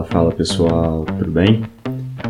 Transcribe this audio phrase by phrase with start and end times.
[0.00, 1.64] Fala, fala pessoal, tudo bem?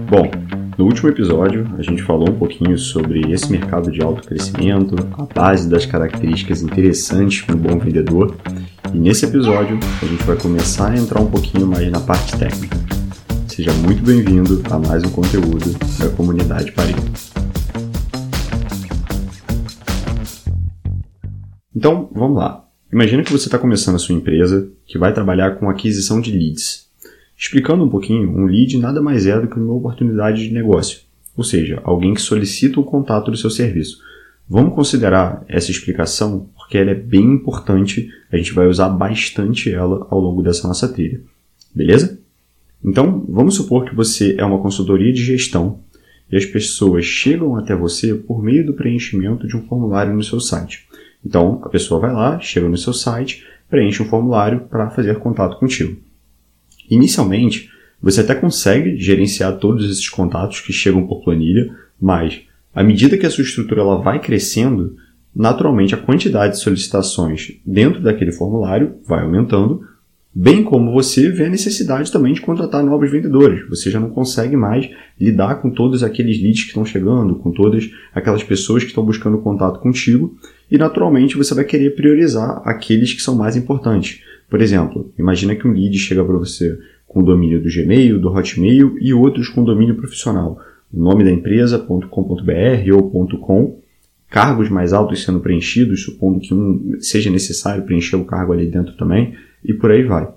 [0.08, 0.28] Bom,
[0.76, 5.24] no último episódio a gente falou um pouquinho sobre esse mercado de alto crescimento, a
[5.24, 8.35] base das características interessantes para um bom vendedor,
[8.93, 12.77] e nesse episódio a gente vai começar a entrar um pouquinho mais na parte técnica.
[13.46, 17.32] Seja muito bem-vindo a mais um conteúdo da comunidade Paris.
[21.75, 22.64] Então, vamos lá.
[22.93, 26.89] Imagina que você está começando a sua empresa que vai trabalhar com aquisição de leads.
[27.41, 31.00] Explicando um pouquinho, um lead nada mais é do que uma oportunidade de negócio,
[31.35, 33.99] ou seja, alguém que solicita o contato do seu serviço.
[34.47, 40.07] Vamos considerar essa explicação porque ela é bem importante, a gente vai usar bastante ela
[40.11, 41.23] ao longo dessa nossa trilha.
[41.75, 42.21] Beleza?
[42.85, 45.80] Então, vamos supor que você é uma consultoria de gestão
[46.30, 50.41] e as pessoas chegam até você por meio do preenchimento de um formulário no seu
[50.41, 50.87] site.
[51.25, 55.59] Então, a pessoa vai lá, chega no seu site, preenche um formulário para fazer contato
[55.59, 56.10] contigo.
[56.91, 57.71] Inicialmente,
[58.03, 62.43] você até consegue gerenciar todos esses contatos que chegam por planilha, mas
[62.74, 64.96] à medida que a sua estrutura ela vai crescendo,
[65.34, 69.83] naturalmente a quantidade de solicitações dentro daquele formulário vai aumentando,
[70.33, 73.68] Bem como você vê a necessidade também de contratar novos vendedores.
[73.68, 74.88] Você já não consegue mais
[75.20, 79.38] lidar com todos aqueles leads que estão chegando, com todas aquelas pessoas que estão buscando
[79.38, 80.38] contato contigo,
[80.70, 84.20] e naturalmente você vai querer priorizar aqueles que são mais importantes.
[84.50, 88.28] Por exemplo, imagina que um lead chega para você com o domínio do Gmail, do
[88.28, 90.60] Hotmail e outros com domínio profissional.
[90.92, 93.80] O nome da empresa, .com.br ou .com,
[94.28, 98.96] cargos mais altos sendo preenchidos, supondo que um seja necessário preencher o cargo ali dentro
[98.96, 99.34] também,
[99.64, 100.28] e por aí vai.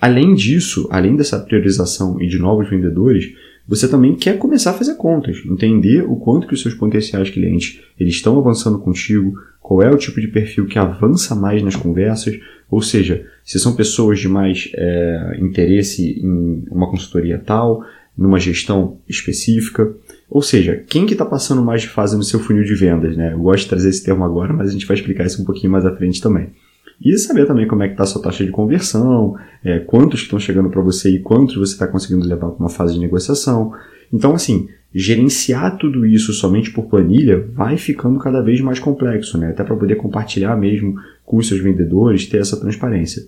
[0.00, 3.32] Além disso, além dessa priorização e de novos vendedores,
[3.68, 7.80] você também quer começar a fazer contas, entender o quanto que os seus potenciais clientes
[8.00, 12.40] eles estão avançando contigo, qual é o tipo de perfil que avança mais nas conversas,
[12.70, 17.84] ou seja, se são pessoas de mais é, interesse em uma consultoria tal,
[18.16, 19.94] numa gestão específica,
[20.30, 23.32] ou seja, quem que está passando mais de fase no seu funil de vendas, né?
[23.32, 25.70] Eu gosto de trazer esse termo agora, mas a gente vai explicar isso um pouquinho
[25.70, 26.48] mais à frente também.
[27.00, 30.38] E saber também como é que está a sua taxa de conversão, é, quantos estão
[30.38, 33.72] chegando para você e quantos você está conseguindo levar para uma fase de negociação.
[34.12, 39.50] Então, assim, gerenciar tudo isso somente por planilha vai ficando cada vez mais complexo, né?
[39.50, 43.22] Até para poder compartilhar mesmo com os seus vendedores, ter essa transparência.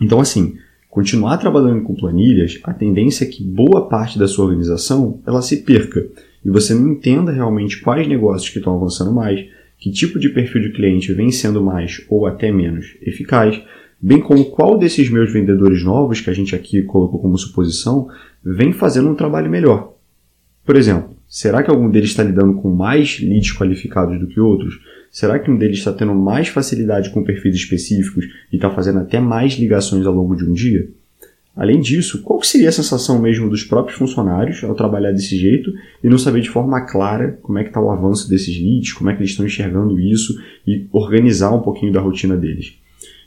[0.00, 0.56] Então, assim,
[0.88, 5.58] continuar trabalhando com planilhas, a tendência é que boa parte da sua organização ela se
[5.58, 6.04] perca
[6.44, 9.46] e você não entenda realmente quais negócios que estão avançando mais,
[9.80, 13.60] que tipo de perfil de cliente vem sendo mais ou até menos eficaz,
[14.00, 18.06] bem como qual desses meus vendedores novos, que a gente aqui colocou como suposição,
[18.44, 19.94] vem fazendo um trabalho melhor.
[20.64, 24.78] Por exemplo, será que algum deles está lidando com mais leads qualificados do que outros?
[25.10, 29.18] Será que um deles está tendo mais facilidade com perfis específicos e está fazendo até
[29.18, 30.88] mais ligações ao longo de um dia?
[31.60, 35.70] Além disso, qual seria a sensação mesmo dos próprios funcionários ao trabalhar desse jeito
[36.02, 39.10] e não saber de forma clara como é que está o avanço desses leads, como
[39.10, 40.34] é que eles estão enxergando isso
[40.66, 42.78] e organizar um pouquinho da rotina deles?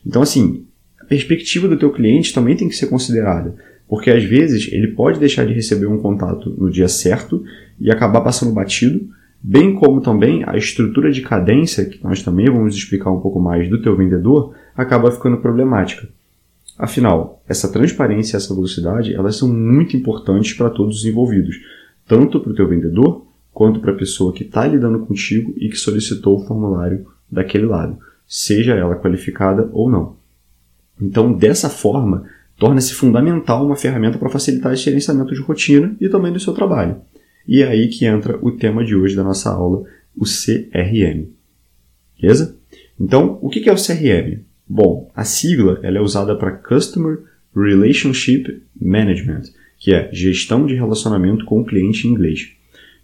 [0.04, 0.66] Então, assim,
[1.00, 3.56] a perspectiva do teu cliente também tem que ser considerada,
[3.88, 7.44] porque às vezes ele pode deixar de receber um contato no dia certo
[7.80, 9.08] e acabar passando batido,
[9.44, 13.70] bem como também a estrutura de cadência, que nós também vamos explicar um pouco mais
[13.70, 16.08] do teu vendedor, acaba ficando problemática.
[16.78, 21.60] Afinal, essa transparência e essa velocidade, elas são muito importantes para todos os envolvidos,
[22.08, 25.78] tanto para o teu vendedor, quanto para a pessoa que está lidando contigo e que
[25.78, 30.16] solicitou o formulário daquele lado, seja ela qualificada ou não.
[31.00, 32.26] Então, dessa forma,
[32.58, 37.02] torna-se fundamental uma ferramenta para facilitar esse gerenciamento de rotina e também do seu trabalho.
[37.48, 39.84] E é aí que entra o tema de hoje da nossa aula,
[40.16, 41.28] o CRM.
[42.20, 42.58] Beleza?
[43.00, 44.44] Então, o que é o CRM?
[44.68, 47.20] Bom, a sigla ela é usada para Customer
[47.56, 49.44] Relationship Management,
[49.78, 52.52] que é gestão de relacionamento com o cliente em inglês.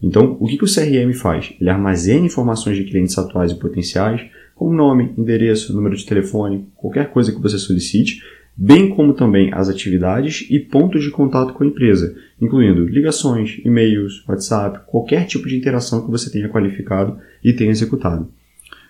[0.01, 1.53] Então, o que, que o CRM faz?
[1.59, 4.21] Ele armazena informações de clientes atuais e potenciais,
[4.55, 8.23] como nome, endereço, número de telefone, qualquer coisa que você solicite,
[8.55, 14.23] bem como também as atividades e pontos de contato com a empresa, incluindo ligações, e-mails,
[14.27, 18.29] WhatsApp, qualquer tipo de interação que você tenha qualificado e tenha executado.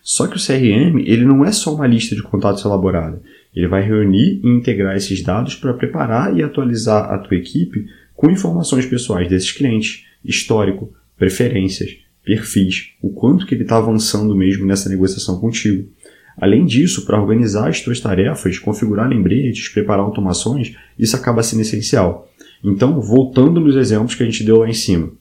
[0.02, 3.22] Só que o CRM ele não é só uma lista de contatos elaborada.
[3.56, 7.86] Ele vai reunir e integrar esses dados para preparar e atualizar a tua equipe
[8.16, 14.66] com informações pessoais desses clientes, histórico, preferências, perfis, o quanto que ele está avançando mesmo
[14.66, 15.90] nessa negociação contigo.
[16.38, 22.32] Além disso, para organizar as tuas tarefas, configurar lembretes, preparar automações, isso acaba sendo essencial.
[22.64, 25.12] Então, voltando nos exemplos que a gente deu lá em cima,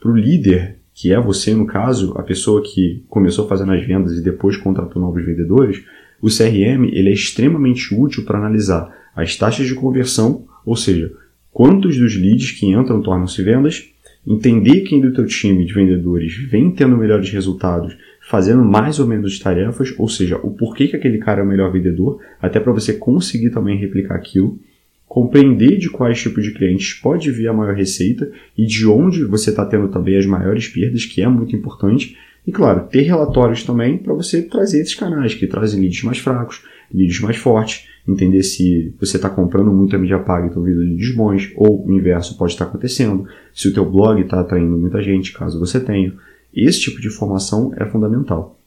[0.00, 4.18] para o líder que é você, no caso, a pessoa que começou fazendo as vendas
[4.18, 5.84] e depois contratou novos vendedores,
[6.20, 11.12] o CRM ele é extremamente útil para analisar as taxas de conversão, ou seja,
[11.52, 13.88] quantos dos leads que entram tornam-se vendas,
[14.26, 17.96] entender quem do teu time de vendedores vem tendo melhores resultados,
[18.28, 21.70] fazendo mais ou menos tarefas, ou seja, o porquê que aquele cara é o melhor
[21.70, 24.58] vendedor, até para você conseguir também replicar aquilo,
[25.08, 29.50] compreender de quais tipos de clientes pode vir a maior receita e de onde você
[29.50, 32.16] está tendo também as maiores perdas, que é muito importante,
[32.46, 36.62] e claro, ter relatórios também para você trazer esses canais que trazem leads mais fracos,
[36.92, 40.80] leads mais fortes, entender se você está comprando muito a mídia paga e estão vindo
[40.80, 45.02] leads bons, ou o inverso pode estar acontecendo, se o teu blog está atraindo muita
[45.02, 46.14] gente, caso você tenha.
[46.54, 48.58] Esse tipo de informação é fundamental.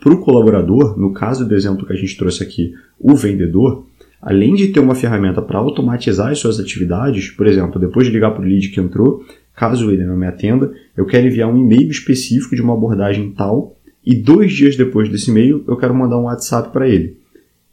[0.00, 3.86] Para o colaborador, no caso do exemplo que a gente trouxe aqui, o vendedor,
[4.20, 8.32] além de ter uma ferramenta para automatizar as suas atividades, por exemplo, depois de ligar
[8.32, 9.24] para o lead que entrou,
[9.54, 13.76] caso ele não me atenda, eu quero enviar um e-mail específico de uma abordagem tal
[14.04, 17.16] e dois dias depois desse e-mail eu quero mandar um WhatsApp para ele.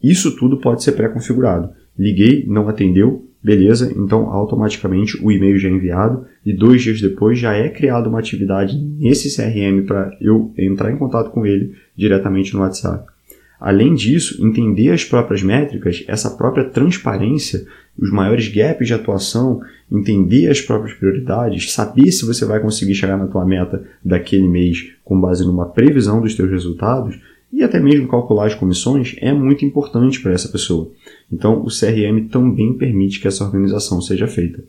[0.02, 1.70] Isso tudo pode ser pré-configurado.
[1.98, 7.40] Liguei, não atendeu, beleza, então automaticamente o e-mail já é enviado e dois dias depois
[7.40, 12.54] já é criada uma atividade nesse CRM para eu entrar em contato com ele diretamente
[12.54, 13.06] no WhatsApp.
[13.60, 17.66] Além disso, entender as próprias métricas, essa própria transparência,
[17.98, 19.62] os maiores gaps de atuação,
[19.92, 24.92] entender as próprias prioridades, saber se você vai conseguir chegar na tua meta daquele mês
[25.04, 27.18] com base numa previsão dos teus resultados
[27.52, 30.92] e até mesmo calcular as comissões é muito importante para essa pessoa.
[31.32, 34.62] Então, o CRM também permite que essa organização seja feita.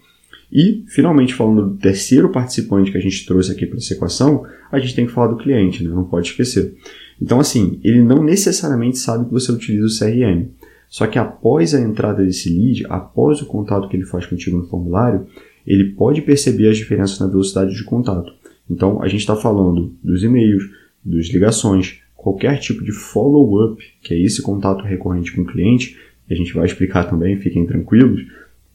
[0.52, 4.78] E, finalmente, falando do terceiro participante que a gente trouxe aqui para essa equação, a
[4.78, 5.90] gente tem que falar do cliente, né?
[5.90, 6.76] não pode esquecer.
[7.20, 10.48] Então, assim, ele não necessariamente sabe que você utiliza o CRM.
[10.88, 14.68] Só que após a entrada desse lead, após o contato que ele faz contigo no
[14.68, 15.26] formulário,
[15.66, 18.32] ele pode perceber as diferenças na velocidade de contato.
[18.70, 20.64] Então, a gente está falando dos e-mails,
[21.04, 25.96] das ligações, qualquer tipo de follow-up, que é esse contato recorrente com o cliente,
[26.30, 28.26] a gente vai explicar também, fiquem tranquilos,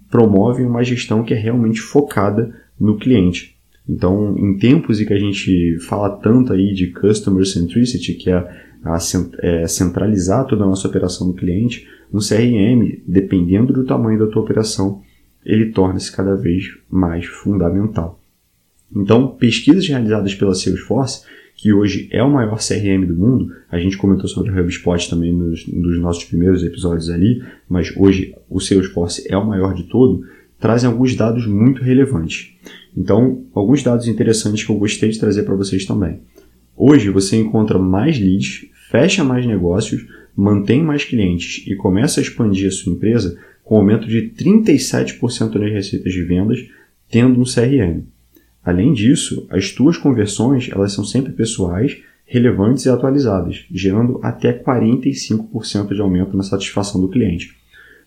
[0.09, 3.57] promove uma gestão que é realmente focada no cliente.
[3.87, 8.35] Então, em tempos em que a gente fala tanto aí de customer centricity, que é,
[8.83, 8.97] a,
[9.39, 14.41] é centralizar toda a nossa operação no cliente, um CRM, dependendo do tamanho da tua
[14.41, 15.01] operação,
[15.45, 18.19] ele torna-se cada vez mais fundamental.
[18.95, 21.23] Então, pesquisas realizadas pela Salesforce,
[21.55, 25.33] que hoje é o maior CRM do mundo, a gente comentou sobre o HubSpot também
[25.33, 30.23] nos, nos nossos primeiros episódios ali, mas hoje o Salesforce é o maior de todo,
[30.59, 32.55] trazem alguns dados muito relevantes.
[32.95, 36.21] Então, alguns dados interessantes que eu gostei de trazer para vocês também.
[36.75, 40.05] Hoje você encontra mais leads, fecha mais negócios,
[40.35, 45.71] mantém mais clientes e começa a expandir a sua empresa com aumento de 37% nas
[45.71, 46.59] receitas de vendas,
[47.09, 48.03] tendo um CRM.
[48.63, 55.93] Além disso, as tuas conversões elas são sempre pessoais, relevantes e atualizadas, gerando até 45%
[55.93, 57.55] de aumento na satisfação do cliente.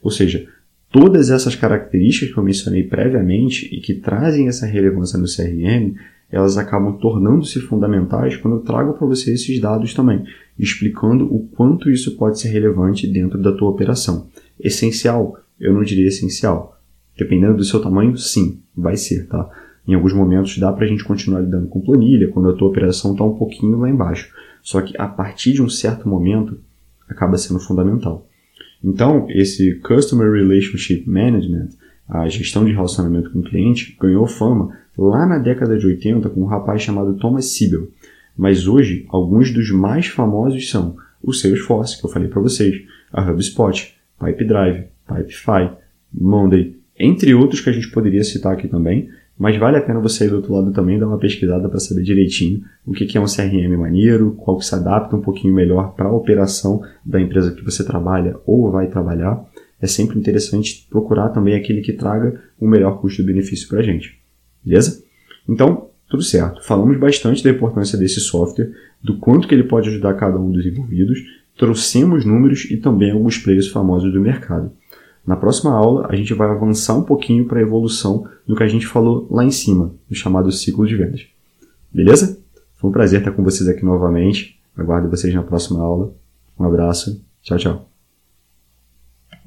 [0.03, 0.47] Ou seja,
[0.95, 5.97] Todas essas características que eu mencionei previamente e que trazem essa relevância no CRM,
[6.31, 10.25] elas acabam tornando-se fundamentais quando eu trago para você esses dados também,
[10.57, 14.29] explicando o quanto isso pode ser relevante dentro da tua operação.
[14.61, 15.37] Essencial?
[15.59, 16.81] Eu não diria essencial.
[17.19, 19.51] Dependendo do seu tamanho, sim, vai ser, tá?
[19.89, 23.15] Em alguns momentos dá para a gente continuar lidando com planilha, quando a tua operação
[23.15, 24.33] está um pouquinho lá embaixo.
[24.63, 26.61] Só que a partir de um certo momento,
[27.09, 28.29] acaba sendo fundamental.
[28.85, 31.71] Então, esse Customer Relationship Management,
[32.07, 36.43] a gestão de relacionamento com o cliente, ganhou fama lá na década de 80 com
[36.43, 37.89] um rapaz chamado Thomas Siebel.
[38.37, 43.23] Mas hoje, alguns dos mais famosos são o Salesforce, que eu falei para vocês, a
[43.23, 45.71] HubSpot, Pipedrive, Pipefy,
[46.13, 50.27] Monday, entre outros que a gente poderia citar aqui também, mas vale a pena você
[50.27, 53.25] ir do outro lado também dar uma pesquisada para saber direitinho o que é um
[53.25, 57.65] CRM maneiro, qual que se adapta um pouquinho melhor para a operação da empresa que
[57.65, 59.45] você trabalha ou vai trabalhar.
[59.81, 64.19] É sempre interessante procurar também aquele que traga o melhor custo-benefício para a gente.
[64.65, 65.03] Beleza?
[65.49, 66.63] Então, tudo certo.
[66.65, 68.71] Falamos bastante da importância desse software,
[69.03, 71.19] do quanto que ele pode ajudar cada um dos envolvidos,
[71.59, 74.71] trouxemos números e também alguns players famosos do mercado.
[75.27, 78.69] Na próxima aula, a gente vai avançar um pouquinho para a evolução do que a
[78.69, 81.27] gente falou lá em cima, no chamado ciclo de vendas.
[81.93, 82.39] Beleza?
[82.77, 84.61] Foi um prazer estar com vocês aqui novamente.
[84.77, 86.13] Aguardo vocês na próxima aula.
[86.59, 87.23] Um abraço.
[87.43, 87.94] Tchau, tchau.